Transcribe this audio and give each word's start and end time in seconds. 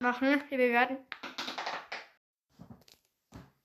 machen. 0.00 0.42
Wir 0.48 0.56
bewerten. 0.56 0.96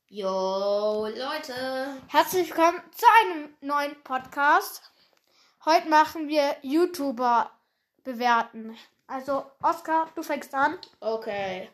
Jo, 0.10 1.08
Leute. 1.08 1.96
Herzlich 2.10 2.50
willkommen 2.50 2.82
zu 2.92 3.06
einem 3.22 3.54
neuen 3.62 3.96
Podcast. 4.04 4.92
Heute 5.64 5.88
machen 5.88 6.28
wir 6.28 6.58
YouTuber 6.62 7.52
bewerten. 8.04 8.76
Also, 9.08 9.46
Oscar, 9.62 10.10
du 10.14 10.24
fängst 10.24 10.54
an. 10.54 10.78
Okay. 11.00 11.70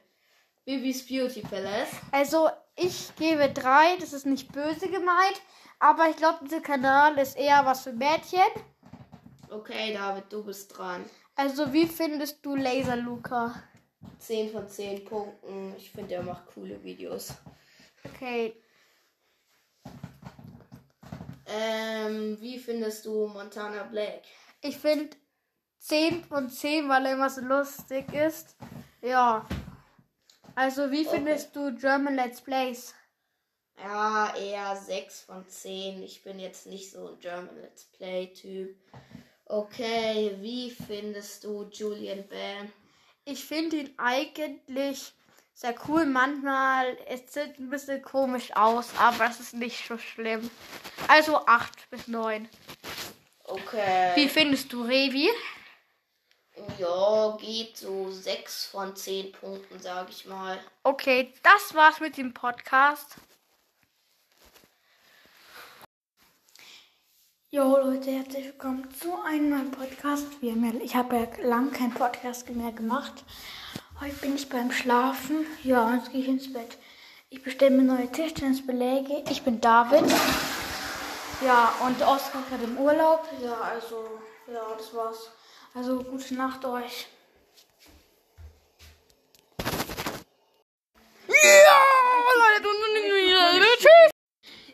Bibis 0.64 1.08
Beauty 1.08 1.42
Palace. 1.42 1.90
Also, 2.12 2.52
ich 2.76 3.16
gebe 3.16 3.50
drei. 3.50 3.98
Das 4.00 4.14
ist 4.14 4.28
nicht 4.28 4.52
böse 4.52 4.90
gemeint. 4.90 5.42
Aber 5.80 6.08
ich 6.08 6.18
glaube, 6.18 6.46
dieser 6.46 6.62
Kanal 6.62 7.18
ist 7.18 7.36
eher 7.36 7.66
was 7.66 7.82
für 7.82 7.94
Mädchen. 7.94 8.46
Okay, 9.50 9.92
David, 9.92 10.32
du 10.32 10.44
bist 10.44 10.78
dran. 10.78 11.04
Also, 11.36 11.74
wie 11.74 11.88
findest 11.88 12.46
du 12.46 12.56
Laser 12.56 12.96
Luca? 12.96 13.56
10 14.20 14.52
von 14.52 14.68
10 14.68 15.06
Punkten. 15.06 15.76
Ich 15.78 15.92
finde, 15.92 16.16
er 16.16 16.24
macht 16.24 16.48
coole 16.48 16.84
Videos. 16.84 17.34
Okay, 18.06 18.56
Ähm, 21.46 22.40
wie 22.40 22.58
findest 22.60 23.06
du 23.06 23.28
Montana 23.28 23.84
Black? 23.84 24.24
ich 24.62 24.78
finde 24.78 25.16
10 25.80 26.24
von 26.24 26.50
10, 26.50 26.88
weil 26.88 27.06
er 27.06 27.14
immer 27.14 27.30
so 27.30 27.42
lustig 27.42 28.14
ist. 28.14 28.56
Ja. 29.02 29.46
Also, 30.56 30.92
wie 30.92 31.06
Okay. 31.06 31.16
findest 31.18 31.56
du 31.56 31.76
German 31.76 32.16
Let's 32.16 32.42
Plays? 32.42 32.94
Ja, 33.78 34.34
eher 34.36 34.76
6 34.76 35.22
von 35.22 35.48
10. 35.48 36.04
Ich 36.04 36.24
bin 36.24 36.40
jetzt 36.40 36.68
nicht 36.68 36.92
so 36.92 37.08
ein 37.14 37.20
German 37.20 37.56
Let's 37.60 37.86
Play-Typ. 37.86 38.76
Okay, 39.46 40.38
wie 40.40 40.70
findest 40.70 41.44
du 41.44 41.64
Julian 41.72 42.28
Bam? 42.28 42.72
Ich 43.26 43.46
finde 43.46 43.78
ihn 43.78 43.94
eigentlich 43.98 45.14
sehr 45.54 45.76
cool. 45.88 46.06
Manchmal, 46.06 46.98
es 47.08 47.34
sieht 47.34 47.60
ein 47.60 47.70
bisschen 47.70 48.02
komisch 48.02 48.56
aus, 48.56 48.90
aber 48.98 49.26
es 49.26 49.40
ist 49.40 49.54
nicht 49.54 49.88
so 49.88 49.98
schlimm. 49.98 50.50
Also 51.08 51.46
8 51.46 51.90
bis 51.90 52.08
9. 52.08 52.50
Okay. 53.44 54.12
Wie 54.16 54.30
findest 54.30 54.74
du 54.74 54.84
Revi? 54.84 55.30
Ja, 56.78 57.38
geht 57.40 57.78
so 57.78 58.10
6 58.10 58.66
von 58.66 58.96
10 58.96 59.32
Punkten, 59.34 59.80
sag 59.80 60.10
ich 60.10 60.26
mal. 60.26 60.60
Okay, 60.84 61.34
das 61.44 61.74
war's 61.74 62.00
mit 62.00 62.18
dem 62.18 62.34
Podcast. 62.34 63.16
Jo 67.54 67.76
Leute, 67.76 68.12
herzlich 68.12 68.46
willkommen 68.46 68.88
zu 68.98 69.22
einem 69.24 69.50
neuen 69.50 69.72
Podcast. 69.72 70.26
Ich 70.40 70.96
habe 70.96 71.18
ja 71.18 71.28
lang 71.44 71.74
keinen 71.74 71.94
Podcast 71.94 72.50
mehr 72.50 72.72
gemacht. 72.72 73.26
Heute 74.00 74.16
bin 74.22 74.38
ich 74.38 74.48
beim 74.48 74.72
Schlafen. 74.72 75.46
Ja, 75.62 75.96
jetzt 75.96 76.14
gehe 76.14 76.22
ich 76.22 76.30
ins 76.30 76.54
Bett. 76.54 76.78
Ich 77.30 77.44
bestelle 77.44 77.76
mir 77.76 77.84
neue 77.84 78.10
Tischtennisbeläge. 78.10 79.26
Ich 79.30 79.44
bin 79.44 79.60
David. 79.60 80.10
Ja, 81.46 81.74
und 81.86 82.02
Oskar 82.02 82.42
hat 82.50 82.64
im 82.64 82.78
Urlaub. 82.78 83.28
Ja, 83.44 83.60
also, 83.60 84.08
ja, 84.48 84.62
das 84.78 84.96
war's. 84.96 85.32
Also, 85.74 86.04
gute 86.04 86.34
Nacht 86.36 86.64
euch. 86.64 87.08
Ja, 91.28 91.84
Leute, 93.52 93.66
tschüss. 93.78 94.12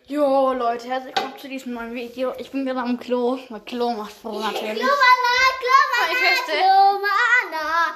Jo, 0.09 0.53
Leute, 0.69 0.89
herzlich 0.89 1.15
willkommen 1.15 1.39
zu 1.39 1.47
diesem 1.47 1.73
neuen 1.75 1.93
Video. 1.93 2.33
Ich 2.39 2.51
bin 2.51 2.65
gerade 2.65 2.81
am 2.81 2.99
Klo. 2.99 3.39
Mein 3.47 3.63
Klo 3.63 3.93
macht 3.93 4.11
froh 4.11 4.37
natürlich. 4.37 4.83
Klomana, 4.83 6.11
Ich 6.11 6.17
feste. 6.17 6.51
Klomana, 6.51 7.95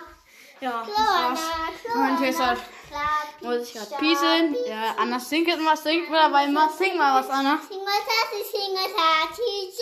Ja, 0.61 0.87
das 0.87 0.97
war's. 0.97 1.39
Mein 1.93 2.17
Tester 2.17 2.55
muss 3.41 3.67
ich 3.67 3.73
gerade 3.73 3.95
pieseln. 3.99 4.55
Ja, 4.65 4.95
Anna 4.97 5.19
singt 5.19 5.49
jetzt 5.49 5.59
mal, 5.59 5.75
singt 5.75 6.09
mal, 6.09 6.21
aber 6.21 6.45
immer 6.45 6.69
sing 6.69 6.95
mal 6.97 7.19
was, 7.19 7.29
Anna. 7.29 7.59
Singatati, 7.59 8.41
singatati, 8.49 9.73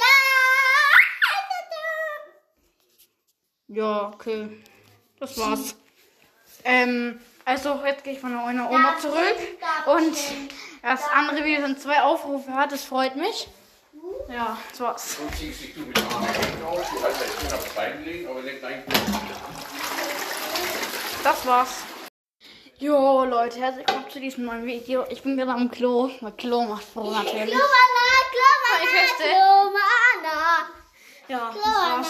ja. 3.67 3.75
Ja, 3.83 4.11
okay. 4.15 4.63
Das 5.19 5.37
war's. 5.37 5.75
Ähm, 6.63 7.21
also 7.45 7.81
jetzt 7.85 8.03
gehe 8.03 8.13
ich 8.13 8.19
von 8.19 8.33
meiner 8.33 8.67
Oma 8.67 8.97
zurück. 8.97 9.37
Und 9.85 10.17
das 10.81 11.07
andere 11.09 11.43
Video 11.43 11.61
sind 11.61 11.81
zwei 11.81 12.01
Aufrufe 12.01 12.53
hat, 12.53 12.71
das 12.71 12.83
freut 12.83 13.15
mich. 13.15 13.47
Ja, 14.29 14.57
das 14.69 14.79
war's. 14.79 15.17
Und 15.19 15.35
ziehst 15.35 15.61
dich 15.61 15.73
du 15.73 15.81
mit 15.81 15.97
den 15.97 16.05
Armen 16.07 16.27
aus, 16.67 16.85
die 16.91 17.03
halt 17.03 17.15
jetzt 17.19 17.41
schön 17.41 17.53
aufs 17.53 17.69
Bein 17.73 18.03
legen, 18.05 18.27
aber 18.29 18.41
nicht 18.41 18.63
eigentlich. 18.63 18.99
Das 21.23 21.45
war's. 21.45 21.69
Jo, 22.77 23.25
Leute, 23.25 23.59
herzlich 23.59 23.85
willkommen 23.87 24.09
zu 24.09 24.19
diesem 24.21 24.45
neuen 24.45 24.65
Video. 24.65 25.05
Ich 25.09 25.21
bin 25.21 25.35
gerade 25.35 25.51
am 25.51 25.69
Klo. 25.69 26.09
Mein 26.21 26.37
Klo 26.37 26.63
macht 26.63 26.85
froh 26.85 27.11
natürlich. 27.11 27.49
Klomana, 27.49 28.05
Ich 28.81 28.89
Klomana, 28.89 29.01
feste. 29.01 29.23
Klomana, 29.23 30.69
Ja, 31.27 31.51
das 31.53 31.65
war's. 31.65 32.07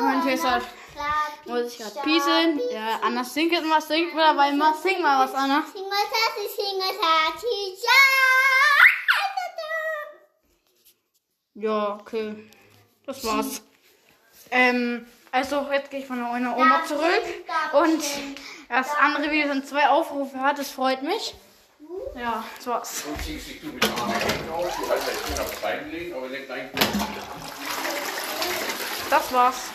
Mein 0.00 0.22
Tester 0.24 0.60
muss 1.46 1.72
ich 1.72 1.78
gerade 1.78 2.00
pieseln. 2.02 2.60
Ja, 2.72 3.00
Anna 3.02 3.24
singt 3.24 3.66
mal, 3.66 3.80
singt 3.80 4.14
mal, 4.14 4.30
aber 4.30 4.48
immer 4.48 4.74
sing 4.74 5.00
mal 5.02 5.24
was, 5.24 5.34
Anna. 5.34 5.64
Singatati, 5.72 6.48
singatati, 6.56 7.76
ja. 7.82 8.16
Ja, 11.58 11.98
okay. 12.00 12.50
Das 13.06 13.24
war's. 13.24 13.62
Ähm, 14.50 15.06
also 15.32 15.66
jetzt 15.72 15.90
gehe 15.90 16.00
ich 16.00 16.06
von 16.06 16.20
meiner 16.20 16.56
Oma 16.56 16.84
zurück. 16.84 17.22
Und 17.72 18.02
das 18.68 18.90
andere 19.00 19.30
Video 19.30 19.48
sind 19.48 19.66
zwei 19.66 19.88
Aufrufe 19.88 20.38
hat, 20.38 20.58
das 20.58 20.70
freut 20.70 21.02
mich. 21.02 21.34
Ja, 22.14 22.44
das 22.56 22.66
war's. 22.66 23.04
Und 23.04 23.22
ziehst 23.22 23.48
dich 23.48 23.60
du 23.60 23.68
mit 23.68 23.82
den 23.82 23.90
Armen 23.92 24.50
aus, 24.52 24.72
die 24.76 24.90
halt 24.90 25.02
jetzt 25.06 25.26
schön 25.28 25.38
aufs 25.38 25.60
Bein 25.60 25.90
legen, 25.90 26.14
aber 26.14 26.28
nicht 26.28 26.50
eigentlich. 26.50 26.86
Das 29.08 29.32
war's. 29.32 29.70